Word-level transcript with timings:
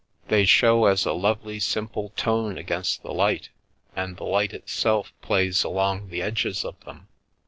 They 0.29 0.45
show 0.45 0.85
as 0.87 1.05
a 1.05 1.13
lovely 1.13 1.59
simple 1.59 2.09
tone 2.15 2.57
against 2.57 3.03
the 3.03 3.13
light, 3.13 3.49
and 3.95 4.17
the 4.17 4.23
light 4.23 4.51
itself 4.51 5.13
plays 5.21 5.63
along 5.63 6.09
the 6.09 6.23
edges 6.23 6.65
of 6.65 6.79
them. 6.85 7.07